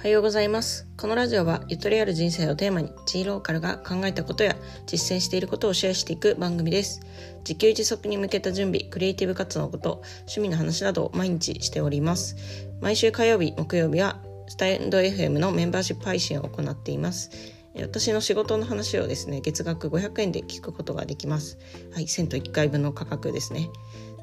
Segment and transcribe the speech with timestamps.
[0.00, 0.88] おはようございます。
[0.96, 7.02] このラジオはゆとりある人生をテーマに G ローカルが考えたことや実践していることをシェアしていく番組です。
[7.40, 12.34] 自給自足に向けた準備、クリエイティブ活動のこと、趣味の話などを毎日しております。
[12.80, 17.30] 毎週火曜日、木曜日はスタンド FM のメンバーシップ配信を行っています。
[17.78, 21.58] 私の仕事の話をですね、月額500円で聞くことができます。
[21.92, 23.68] はい、1000と1回分の価格ですね。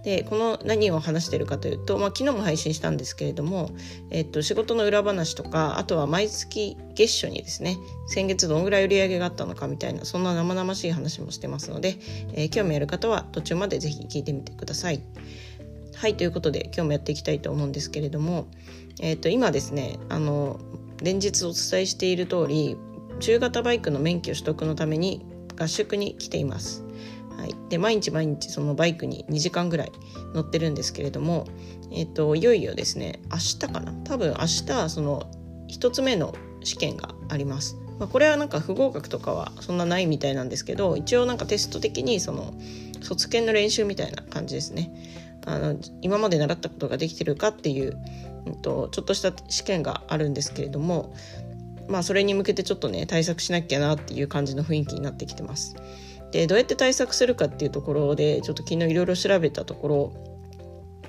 [0.08, 3.72] でこの何を話してるかというと、まあ、昨日も配信したんですけれども、
[4.10, 7.76] えっと、仕事の裏話とかあとは毎月月初にですね
[8.08, 11.98] 先月どのぐらい売り上げがあったのかみたいなそんな生々しい話もしてますので、
[12.32, 15.02] えー興味ある方は途中までぜひ聞いてみてください。
[15.94, 18.48] はいということで今日もやっていきたいと思うんですけれども、
[19.02, 20.58] えっと今ですねあの
[21.04, 22.78] 連日お伝えしている通り
[23.20, 25.26] 中型バイクの免許取得のために
[25.60, 26.87] 合宿に来ています。
[27.38, 29.92] はい、で毎日毎日そのバイクに2時間ぐらい
[30.34, 31.48] 乗ってるんですけれども、
[31.92, 33.94] えっといよいよですね明日かな？
[34.04, 35.32] 多分明日その
[35.70, 37.78] 1つ目の試験があります。
[38.00, 42.54] まあ、これはなんか不合格とかはそんなないみたいなんですけど一応なんかテスト的にその
[43.02, 44.92] 卒検の練習みたいな感じですね。
[45.46, 47.98] あの今まで習ったことができてるかっていう、
[48.46, 51.14] うん、とちょっとした試験があるんですけれども
[51.88, 55.76] まあそれに向けてちょっとね対策しなきゃなっていう感じの雰囲気になってきてます。
[56.32, 60.14] でどうやって対策するかっていうところでちょっと昨日いろいろ調べたところ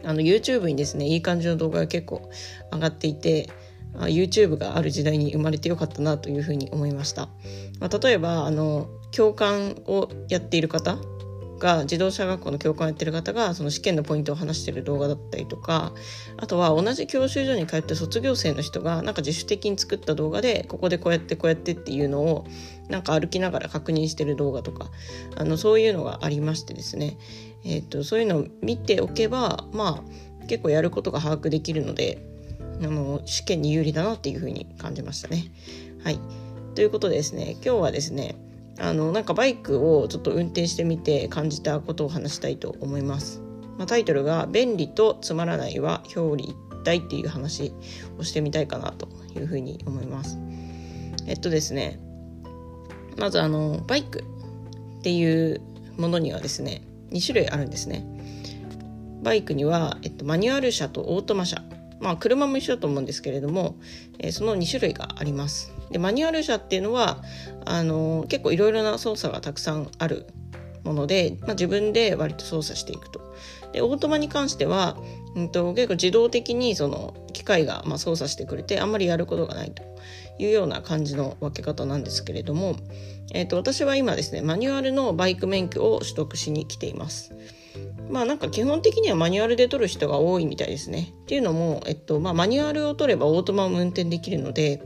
[0.04, 2.28] あの YouTube にですねいい感じの動画が結構
[2.72, 3.50] 上がっていて
[3.94, 7.28] あ YouTube がある時代に生まれてよかったなというふうに思いました、
[7.80, 10.98] まあ、例えばあの共感をやっている方
[11.58, 15.92] が自動車学校の教官をやってる方がその試験のポイントを話してる動画だったりとか
[16.36, 22.46] あとは同じ教習所に通って卒業生の人がなんか自主的に作った動画でここでこうやってこうやってっていうのを
[22.88, 24.90] なんか歩きながら確認してる動画とか
[25.36, 27.18] あのそういうのがありましてですね、
[27.64, 32.24] えー、とそういうのを見ておけばまあ結構やることが把握できるので
[32.82, 35.50] あの試験に有利だなっていうふうに感じましたね。
[36.04, 36.20] はい
[36.74, 38.36] ということでですね今日はですね
[38.80, 43.42] あのなんかバイクをちょっと運転してみて感じたことを話したいと思います。
[43.76, 47.72] まあ、タイトルが「便利とつまらないは表裏一体」っていう話
[48.18, 50.38] をしてみたいかなというふうに思います。
[51.26, 52.00] えっとですね
[53.16, 54.24] まずあのバイク
[54.98, 55.60] っていう
[55.96, 58.04] ものにはですね2種類あるんですね。
[59.22, 61.62] バイクには、えっと、マニュアル車とオートマ車
[62.00, 63.76] まあ車も一緒だと思うんですけれども、
[64.18, 65.72] えーその2種類があります。
[65.90, 67.22] でマニュアル車っていうのは
[67.64, 70.26] あの結構いろいろな操作がたくさんある
[70.84, 73.20] もので、まあ、自分で割と操作していくと。
[73.72, 74.96] でオートマに関しては、
[75.34, 79.82] うん、と結構自動的にその機械がまあ操作してくれてあんまりやることがないと
[80.38, 82.76] いうような感じの分け方なんですけれども、
[83.34, 87.34] えー、と私は今ですねマニュアルのバイク免許を取得しに来ています。
[88.10, 91.12] まあなんか基本的にはマニュアルで取る人が多いみたいですね。
[91.22, 94.82] っていうのも、えっとまあ、マニュアルを取ればオートマも運転できるので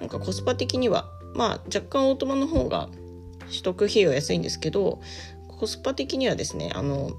[0.00, 2.88] なんかコスパ的にはまあ若干オートマの方が
[3.48, 5.00] 取得費用安いんですけど
[5.48, 7.10] コスパ的にはですねあの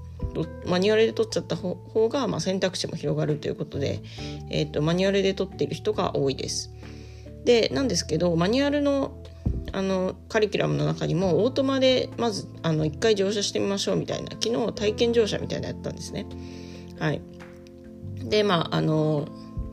[0.66, 4.02] マニュアルで取っちゃった方が、まあ、選択肢も広がるということで、
[4.50, 6.72] えっとマニュアルで取っている人が多いです。
[7.44, 9.16] でなんですけどマニュアルの
[9.72, 16.26] あのカリキュラムの中にもオートマでまずあの1回乗車してみましょうみたいな昨日体験乗車みたいなやったんですね。
[17.00, 17.20] はい、
[18.22, 19.26] でまああの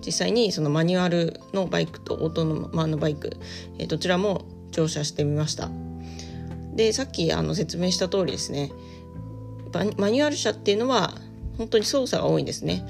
[0.04, 3.38] 実際にそのマニュアルのバイクとオートマのバイク、
[3.78, 5.70] えどちらも乗車してみました。
[6.74, 8.72] でさっきあの説明した通りですね
[9.98, 11.14] マニュアル車っていうのは
[11.58, 12.84] 本当に操作が多いんですね。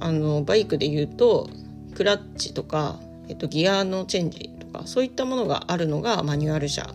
[0.00, 1.48] あのバイクで言うと
[1.94, 6.86] クラッチとか、えっと、ギアのチェンジとかそういったものがあるのがマニュアル車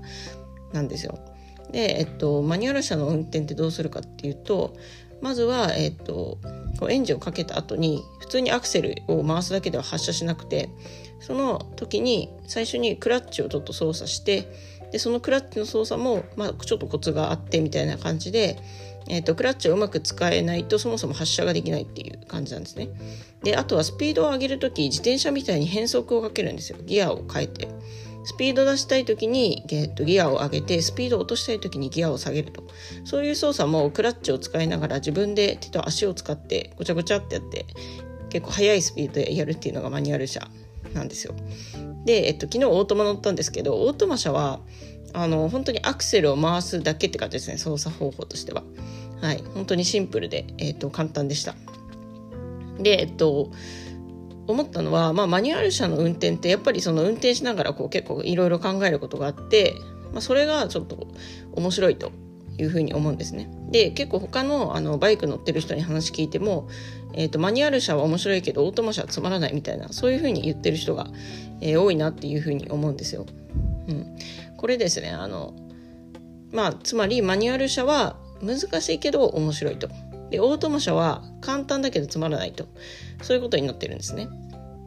[0.74, 1.18] なんですよ。
[1.72, 4.76] で、えっと、マニュアル車の運転ってどうするかっていうと
[5.22, 6.38] まずは、えっと、
[6.80, 10.70] こうエンジンをかけた後に普通にアクセルを回すだけでは発車しなくて
[11.20, 14.48] その時に最初にクラッチをちょっと操作して
[14.92, 18.58] でそのクラッチの操作も、まあ、ちょっとコツがあってみたいな感じで、
[19.08, 22.90] えっとクラッチをうまく使えないとそもそも発車ができないっていう感じなんですね。
[23.44, 27.68] であとはスピードを上げる時自転車みたいに変速をかけるんですよギアを変えて。
[28.26, 32.64] スピード出したい時に、えっと、ギアを上げてスピードを落としたい時にギアを下げると
[33.04, 37.68] そういう操作もクラッチを使いながら自分で手と足を使ってごちゃごちゃってやって
[38.30, 40.42] 結構速いスピードでやるっていうのがマニュアル車
[40.94, 41.34] なんですよ。
[42.06, 44.60] で、えっと、昨日オートマ乗ったんですけどオートマ車は
[45.14, 48.64] あの本当にアクセルを回すだけって感じですね操作方法としては。
[49.22, 51.56] はい、本当にシンプルで、えっと、簡単でした。
[52.80, 53.52] で、えっと、
[54.48, 59.74] 思ったのは、まあ、マニュアル車の運転ってやっぱりその運転しながらこう結構いろいろ考えることがあって、
[60.12, 61.08] まあ、それがちょっと
[61.54, 62.12] 面白いと
[62.58, 63.50] いうふうに思うんですね。
[63.70, 66.68] で結構他のあのバイク乗ってる人に話聞いても、
[67.14, 71.08] えーと、マニュアル車は面白いけどオートマ車はつまらないみたいなそういうふうに言ってる人が、
[71.62, 73.26] えー、多いなっていうふうに思うんですよ。
[73.88, 74.18] うん、
[74.58, 75.54] これですねあの
[76.52, 79.90] まあつまりマニュアル車は難しいけど面白いと。
[80.30, 82.68] でオートマ車は簡単だけどつまらないと
[83.22, 84.28] そういうことになってるんですね。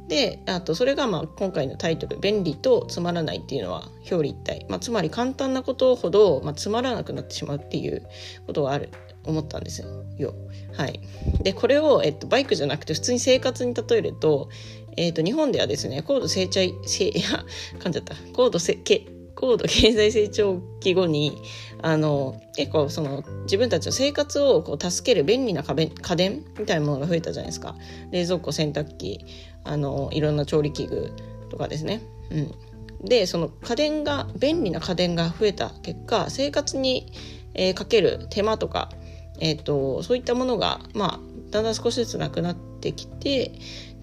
[0.08, 8.02] であとそれがまあ今回のタイトル「便利とつまらない」っていうのは表裏一体、まあ、つまり簡単なことほど、まあ、つまらなくなってしまうっていう
[8.46, 8.88] ことがある
[9.24, 9.82] 思ったんです
[10.16, 10.34] よ。
[10.74, 11.00] はい、
[11.42, 14.48] でこれを、えっと、バイクじゃなくて普通に生活に例えると,、
[14.96, 17.44] えっと日本ではですね高度成長せ いや
[17.78, 18.14] 噛んじゃった。
[18.32, 19.06] 高度せけ
[19.38, 21.40] 高度経済成長期後に
[21.80, 25.74] あの結構その自分たちの生活をこう助ける便利な家
[26.16, 27.76] 電みたいなものが増えたじゃないですか
[28.10, 29.24] 冷蔵庫洗濯機
[29.62, 31.12] あのいろんな調理器具
[31.50, 32.02] とかですね。
[32.30, 37.12] うん、でその家電が便利な家電が増えた結果生活に、
[37.54, 38.90] えー、かける手間とか、
[39.38, 41.20] えーと、そういったものが、まあ、
[41.50, 43.52] だんだん少しずつなくなってきて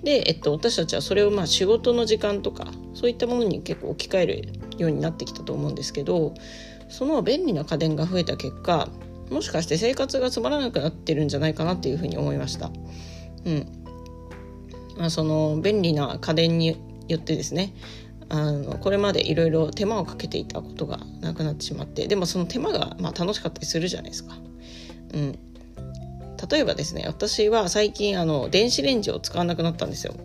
[0.01, 6.33] で、えっと、私たちはそれをまあ仕事の時間とかそういったものに結構置き換えるようになってきたと思うんですけど
[6.89, 8.89] その便利な家電が増えた結果
[9.29, 12.69] もしかして生活がつまらなくなってるんじゃないかなっていうふうに思いました。
[13.45, 13.67] うん
[14.97, 16.77] まあ、その便利な家電に
[17.07, 17.73] よってですね
[18.29, 24.35] あのこれまでいろいろ手間をかけていたことがなくなってしまってでもその手間がまあ楽しかったりするじゃないですか。
[25.13, 25.39] うん、
[26.49, 30.15] 例えばですね私は最近あの電子レンジを使わなくなったんですよ。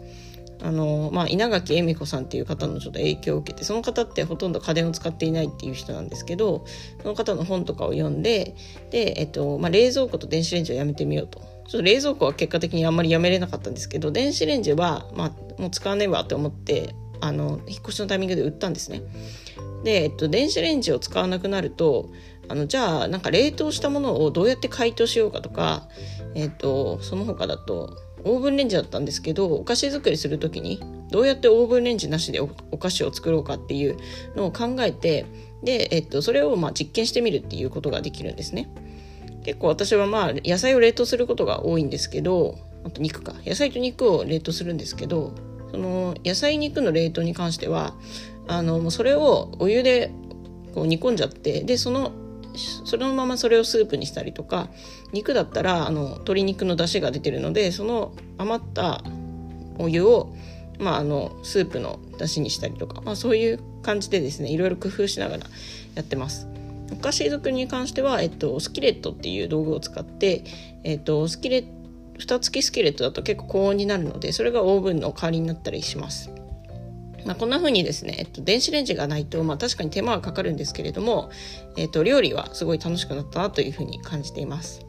[0.62, 6.66] あのまあ、稲垣恵美子さんっていう方のちょっと影響を受けてその方ってほとんど家電を使っていないっていう人なんですけど
[7.00, 8.54] その方の本とかを読んで
[8.90, 19.02] で、えっとまあ、冷蔵庫と電子レンジをやめてみようとちょっと冷蔵庫は結果的にあんまりやめれなかったんですけど電子レンジは、まあ、もう使わねえわって思ってあの引っ越しのタイミングで売ったんですね。
[19.84, 22.10] で、えっと、電子レンジを使わなくなると
[22.48, 25.88] あのじゃあなんか冷凍したものをどうやって解凍しようかとか、
[26.34, 30.80] えっと、その他だとオーブンレンジだったんですけどお菓子作りする時に
[31.10, 33.98] どうやってオーブンレンジなしでお菓子を作ろうかっていう
[34.36, 35.26] のを考えて
[35.62, 38.70] で、えっと、それをまあ実験してみるっていうことができるんですね。
[39.44, 45.32] 結構私はまあ野菜を冷凍することが多いんですけどあと肉か野菜と肉を冷凍するんですけど
[45.70, 47.94] その野菜肉の冷凍に関しては
[48.48, 50.12] あのもうそれをお湯で
[50.74, 52.12] こう煮込んじゃってでその
[52.56, 54.68] そのままそれをスープにしたりとか
[55.12, 59.02] 肉だったらあの鶏肉の出汁が出てるのでその余った
[59.78, 60.34] お湯を、
[60.78, 65.46] まあ、あのスープの出汁にしたりとか、まあ、そういう感じでですねいろいろ工夫しながら
[65.94, 66.46] やってます。
[66.92, 70.42] お菓子作りに関しては、えっと、スキレットっていう道具を使って、
[70.82, 71.64] えっと、スキレ
[72.18, 76.30] 蓋付きスキレットだと結構高温になるのでそれがオーブンの代わりになったりします。
[77.24, 81.30] まあ、こんな風にですね、えっと、電子レンジがないと、まあ、確かに手間はかかるんですけれども、
[81.76, 84.86] えっと、料理はすごい楽しくなったなというふうに感じています。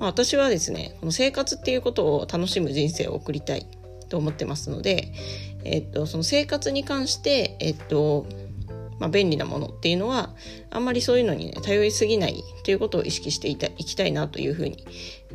[0.00, 3.66] まあ、私はですねこの生活っていうことを楽しむ人生を送りたい
[4.08, 5.12] と思ってますので、
[5.64, 8.26] えっと、その生活に関して、えっと
[8.98, 10.34] まあ、便利なものっていうのは
[10.70, 14.84] あんまりそういうのに、ね、頼りすぎないということを意識していたいきたいなというふうに、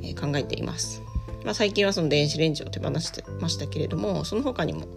[0.01, 1.01] え考えています。
[1.43, 4.87] まあ、最近はその電子レンジを手放してましたけれどもその他にも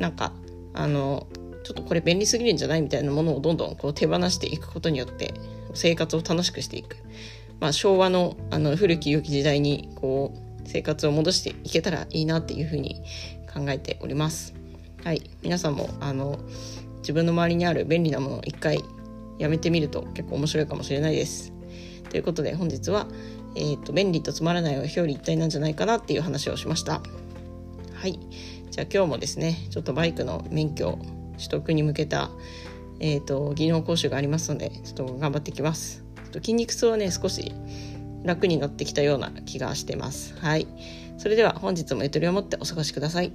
[0.00, 0.32] なんか
[0.74, 1.26] あの
[1.62, 5.34] ちょっとこれ便利すぎるんじゃないみたいなものをどんどんこう手放していくことによって
[5.74, 6.96] 生活を楽しくしていく、
[7.60, 13.02] まあ、昭和のあの古き良き時代にこう生活を戻していけたらいいなっていうふうに
[13.52, 14.54] 考えております。
[15.04, 16.38] はい、皆さんもあの
[17.00, 18.80] 自分の周りにある便利なものを一回
[19.38, 21.52] やめてみると結構面白いかもしれないです。
[22.10, 23.06] ということで本日は、
[23.56, 27.00] えーと、便利とつまらないは表裏一体なんじゃないかなっていう話をしました。
[27.94, 28.18] はい。
[28.70, 30.98] じゃあ今日もですね、ちょっとバイクの免許
[31.36, 32.30] 取得に向けた、
[33.00, 36.04] えーと、技能講習がありますので、ちょっと頑張ってきます。
[36.16, 37.52] ちょっと筋肉痛はね、少し
[38.24, 40.36] 楽になってきたような気がしてます。
[40.38, 40.66] はい。
[41.18, 43.32] それでは本日もゆとりを持ってお過ごしください。